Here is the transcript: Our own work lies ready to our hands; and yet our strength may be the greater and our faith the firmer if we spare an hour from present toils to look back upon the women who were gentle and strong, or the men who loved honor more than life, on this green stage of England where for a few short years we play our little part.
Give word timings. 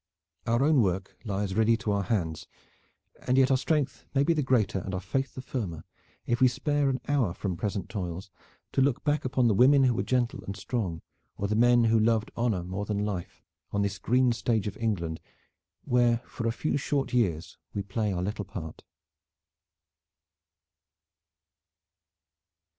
Our 0.47 0.63
own 0.63 0.81
work 0.81 1.15
lies 1.25 1.53
ready 1.53 1.77
to 1.77 1.91
our 1.91 2.01
hands; 2.01 2.47
and 3.27 3.37
yet 3.37 3.51
our 3.51 3.57
strength 3.57 4.03
may 4.15 4.23
be 4.23 4.33
the 4.33 4.41
greater 4.41 4.79
and 4.79 4.95
our 4.95 4.99
faith 4.99 5.35
the 5.35 5.43
firmer 5.43 5.83
if 6.25 6.41
we 6.41 6.47
spare 6.47 6.89
an 6.89 6.99
hour 7.07 7.35
from 7.35 7.55
present 7.55 7.87
toils 7.87 8.31
to 8.71 8.81
look 8.81 9.03
back 9.03 9.25
upon 9.25 9.47
the 9.47 9.53
women 9.53 9.83
who 9.83 9.93
were 9.93 10.01
gentle 10.01 10.43
and 10.43 10.57
strong, 10.57 11.03
or 11.37 11.47
the 11.47 11.55
men 11.55 11.83
who 11.83 11.99
loved 11.99 12.31
honor 12.35 12.63
more 12.63 12.85
than 12.85 13.05
life, 13.05 13.43
on 13.69 13.83
this 13.83 13.99
green 13.99 14.31
stage 14.31 14.65
of 14.65 14.75
England 14.77 15.21
where 15.85 16.23
for 16.25 16.47
a 16.47 16.51
few 16.51 16.77
short 16.77 17.13
years 17.13 17.59
we 17.75 17.83
play 17.83 18.11
our 18.11 18.23
little 18.23 18.45
part. 18.45 18.83